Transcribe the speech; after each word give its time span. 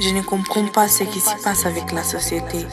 Je 0.00 0.10
ne 0.14 0.22
comprends 0.22 0.64
pas 0.64 0.88
ce 0.88 1.04
qui 1.04 1.20
se 1.20 1.36
passe 1.44 1.66
avec 1.66 1.92
la 1.92 2.02
société. 2.02 2.66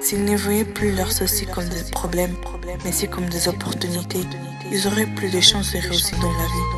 S'ils 0.00 0.24
ne 0.24 0.36
voyaient 0.36 0.64
plus 0.64 0.94
leurs 0.94 1.12
soucis 1.12 1.46
comme 1.46 1.68
des 1.68 1.84
problèmes, 1.90 2.36
mais 2.84 2.92
c'est 2.92 3.06
comme 3.08 3.26
des 3.26 3.48
opportunités, 3.48 4.24
ils 4.70 4.86
auraient 4.86 5.06
plus 5.06 5.30
de 5.30 5.40
chances 5.40 5.72
de 5.72 5.78
réussir 5.78 6.18
dans 6.18 6.32
la 6.32 6.46
vie. 6.54 6.68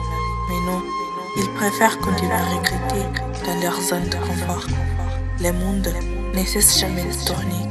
Mais 0.49 0.73
non, 0.73 0.83
ils 1.37 1.51
préfèrent 1.51 1.99
continuer 1.99 2.33
à 2.33 2.45
regretter 2.45 3.05
dans 3.45 3.61
leur 3.61 3.81
zone 3.81 4.09
de 4.09 4.17
confort. 4.17 4.67
Le 5.41 5.53
monde 5.53 5.89
ne 6.35 6.45
cesse 6.45 6.79
jamais 6.79 7.05
de 7.05 7.27
tourner. 7.27 7.63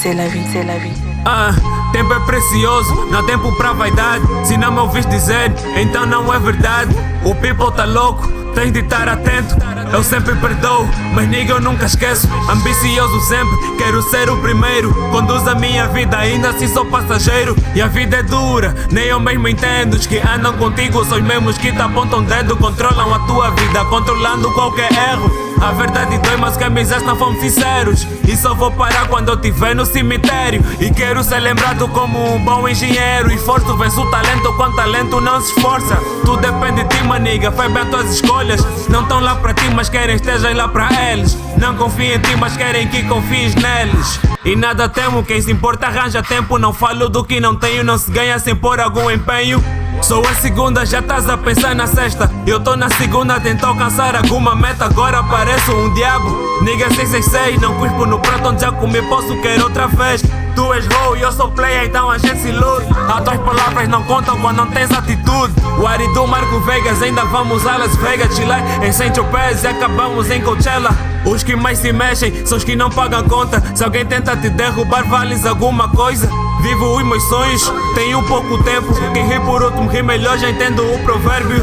C'est 0.00 0.14
la 0.14 0.28
vie, 0.28 0.44
c'est 0.52 0.62
la 0.62 0.78
vie. 0.78 0.92
Ah, 1.26 1.50
tempo 1.92 2.14
é 2.14 2.20
precioso, 2.20 2.94
não 3.10 3.18
há 3.18 3.22
tempo 3.24 3.50
pra 3.56 3.72
vaidade. 3.72 4.24
Se 4.44 4.56
não 4.56 4.70
me 4.70 4.78
ouvis 4.78 5.04
dizer, 5.06 5.52
então 5.76 6.06
não 6.06 6.32
é 6.32 6.38
verdade. 6.38 6.94
O 7.24 7.34
people 7.34 7.72
tá 7.72 7.84
louco, 7.84 8.28
tens 8.54 8.72
de 8.72 8.80
estar 8.80 9.08
atento. 9.08 9.56
Eu 9.92 10.04
sempre 10.04 10.34
perdoo, 10.36 10.86
mas 11.14 11.28
nigga 11.28 11.54
eu 11.54 11.60
nunca 11.60 11.86
esqueço. 11.86 12.28
Ambicioso 12.50 13.20
sempre, 13.22 13.56
quero 13.78 14.02
ser 14.02 14.28
o 14.28 14.36
primeiro. 14.38 14.92
Conduz 15.10 15.46
a 15.48 15.54
minha 15.54 15.86
vida, 15.88 16.18
ainda 16.18 16.50
assim 16.50 16.68
sou 16.68 16.84
passageiro. 16.86 17.56
E 17.74 17.80
a 17.80 17.86
vida 17.86 18.16
é 18.16 18.22
dura, 18.22 18.74
nem 18.90 19.06
eu 19.06 19.18
mesmo 19.18 19.48
entendo. 19.48 19.94
Os 19.94 20.06
que 20.06 20.18
andam 20.18 20.52
contigo 20.54 21.04
são 21.04 21.18
os 21.18 21.24
mesmos 21.24 21.56
que 21.56 21.72
te 21.72 21.80
apontam 21.80 22.22
dedo. 22.22 22.56
Controlam 22.56 23.14
a 23.14 23.18
tua 23.20 23.50
vida, 23.50 23.84
controlando 23.86 24.52
qualquer 24.52 24.92
erro. 24.92 25.47
A 25.60 25.72
verdade 25.72 26.18
dói, 26.18 26.36
mas 26.36 26.56
que 26.56 26.64
amizades 26.64 27.04
não 27.04 27.16
fomos 27.16 27.40
sinceros. 27.40 28.06
E 28.26 28.36
só 28.36 28.54
vou 28.54 28.70
parar 28.70 29.08
quando 29.08 29.28
eu 29.28 29.34
estiver 29.34 29.74
no 29.74 29.84
cemitério. 29.84 30.62
E 30.80 30.90
quero 30.90 31.22
ser 31.24 31.40
lembrado 31.40 31.88
como 31.88 32.34
um 32.34 32.44
bom 32.44 32.68
engenheiro. 32.68 33.32
Esforço 33.32 33.76
vence 33.76 33.98
o 33.98 34.10
talento, 34.10 34.52
quando 34.54 34.76
talento 34.76 35.20
não 35.20 35.40
se 35.40 35.52
esforça. 35.52 35.96
Tudo 36.24 36.40
depende 36.40 36.84
de 36.84 36.88
ti, 36.88 37.02
maniga. 37.04 37.50
Faz 37.50 37.72
bem 37.72 37.82
as 37.82 37.88
tuas 37.88 38.10
escolhas. 38.10 38.88
Não 38.88 39.02
estão 39.02 39.20
lá 39.20 39.34
para 39.34 39.52
ti, 39.54 39.68
mas 39.74 39.88
querem 39.88 40.16
estejas 40.16 40.54
lá 40.54 40.68
para 40.68 40.88
eles. 41.10 41.36
Não 41.56 41.74
confiem 41.74 42.14
em 42.14 42.18
ti, 42.20 42.36
mas 42.36 42.56
querem 42.56 42.86
que 42.88 43.02
confies 43.04 43.54
neles. 43.54 44.20
E 44.44 44.54
nada 44.54 44.88
temo, 44.88 45.24
quem 45.24 45.40
se 45.42 45.50
importa 45.50 45.86
arranja 45.86 46.22
tempo. 46.22 46.58
Não 46.58 46.72
falo 46.72 47.08
do 47.08 47.24
que 47.24 47.40
não 47.40 47.56
tenho, 47.56 47.82
não 47.82 47.98
se 47.98 48.10
ganha 48.10 48.38
sem 48.38 48.54
pôr 48.54 48.78
algum 48.78 49.10
empenho. 49.10 49.62
Sou 50.02 50.24
a 50.26 50.34
segunda, 50.36 50.86
já 50.86 51.00
estás 51.00 51.28
a 51.28 51.36
pensar 51.36 51.74
na 51.74 51.86
sexta. 51.86 52.30
Eu 52.46 52.60
tô 52.60 52.76
na 52.76 52.88
segunda, 52.88 53.38
tento 53.40 53.64
alcançar 53.64 54.16
alguma 54.16 54.54
meta. 54.54 54.86
Agora 54.86 55.22
pareço 55.22 55.70
um 55.72 55.92
diabo. 55.94 56.62
Nigga 56.62 56.88
666, 56.88 57.60
não 57.60 57.74
cuspo 57.78 58.06
no 58.06 58.18
prato 58.18 58.48
onde 58.48 58.62
já 58.62 58.72
comi, 58.72 59.02
posso 59.02 59.36
querer 59.42 59.62
outra 59.62 59.86
vez. 59.86 60.22
Tu 60.58 60.74
és 60.74 60.84
roll 60.88 61.16
e 61.16 61.22
eu 61.22 61.30
sou 61.30 61.52
player, 61.52 61.84
então 61.84 62.10
a 62.10 62.18
gente 62.18 62.40
se 62.40 62.48
ilude. 62.48 62.84
As 63.08 63.22
tuas 63.22 63.38
palavras 63.42 63.86
não 63.86 64.02
contam 64.02 64.36
quando 64.40 64.56
não 64.56 64.66
tens 64.66 64.90
atitude. 64.90 65.54
O 65.78 65.86
Ari 65.86 66.12
do 66.14 66.26
Marco 66.26 66.58
Vegas, 66.62 67.00
ainda 67.00 67.24
vamos 67.26 67.64
a 67.64 67.76
Las 67.76 67.94
Vegas, 67.94 68.34
chilar 68.34 68.60
em 68.84 68.90
Saint 68.90 69.14
Tropez 69.14 69.62
e 69.62 69.68
acabamos 69.68 70.28
em 70.32 70.42
Coachella. 70.42 70.90
Os 71.24 71.44
que 71.44 71.54
mais 71.54 71.78
se 71.78 71.92
mexem 71.92 72.44
são 72.44 72.58
os 72.58 72.64
que 72.64 72.74
não 72.74 72.90
pagam 72.90 73.22
conta. 73.28 73.62
Se 73.72 73.84
alguém 73.84 74.04
tenta 74.04 74.36
te 74.36 74.50
derrubar, 74.50 75.04
vales 75.08 75.46
alguma 75.46 75.88
coisa. 75.90 76.28
Vivo 76.60 76.96
os 76.96 77.04
meus 77.04 77.22
sonhos, 77.28 77.72
tenho 77.94 78.20
pouco 78.24 78.60
tempo. 78.64 78.92
Quem 79.12 79.28
ri 79.28 79.38
por 79.38 79.62
último 79.62 79.88
ri 79.88 80.02
melhor, 80.02 80.38
já 80.38 80.50
entendo 80.50 80.82
o 80.92 80.98
provérbio. 81.04 81.62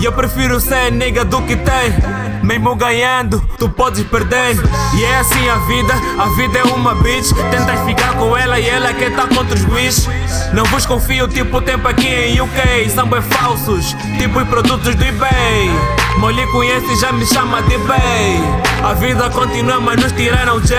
E 0.00 0.04
eu 0.04 0.12
prefiro 0.12 0.60
ser 0.60 0.90
nega 0.90 1.24
do 1.24 1.42
que 1.42 1.56
ter. 1.56 1.94
Mesmo 2.42 2.74
ganhando, 2.74 3.40
tu 3.56 3.68
podes 3.68 4.04
perder. 4.04 4.56
E 4.94 5.04
é 5.04 5.18
assim 5.18 5.48
a 5.48 5.56
vida, 5.66 5.94
a 6.18 6.26
vida 6.36 6.58
é 6.58 6.64
uma 6.64 6.94
bitch. 6.96 7.32
Tentas 7.50 7.80
ficar 7.84 8.14
com 8.16 8.36
ela 8.36 8.58
e 8.58 8.68
ela 8.68 8.92
quer 8.92 9.10
estar 9.10 9.28
contra 9.28 9.54
os 9.54 9.64
bichos. 9.64 10.08
Não 10.52 10.64
vos 10.64 10.84
confio, 10.84 11.28
tipo 11.28 11.60
tempo 11.60 11.86
aqui 11.86 12.08
em 12.08 12.40
UK. 12.40 12.90
São 12.94 13.06
bem 13.06 13.22
falsos, 13.22 13.96
tipo 14.18 14.40
os 14.40 14.48
produtos 14.48 14.94
do 14.94 15.04
eBay. 15.04 15.70
Molly 16.18 16.46
conhece 16.48 16.96
já 16.96 17.12
me 17.12 17.24
chama 17.26 17.62
de 17.62 17.78
Bay. 17.78 18.40
A 18.84 18.92
vida 18.94 19.30
continua, 19.30 19.80
mas 19.80 20.00
nos 20.00 20.12
tiraram 20.12 20.60
J. 20.60 20.76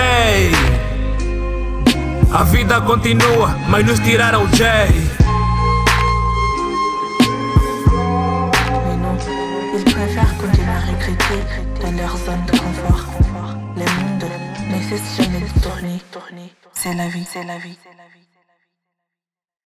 A 2.32 2.42
vida 2.44 2.80
continua, 2.80 3.56
mas 3.68 3.84
nos 3.86 3.98
tiraram 4.00 4.46
J. 4.48 4.88
critiques 11.04 11.82
dans 11.82 11.92
leur 11.92 12.16
zone 12.16 12.44
de 12.46 12.52
confort. 12.52 13.04
Les 13.76 13.84
mondes 13.84 14.30
nécessitent 14.70 15.28
une 15.28 15.60
tournée. 15.60 16.00
C'est 16.72 16.94
la 16.94 17.08
vie, 17.08 17.26
c'est 17.30 17.44
la 17.44 17.58
vie. 17.58 17.78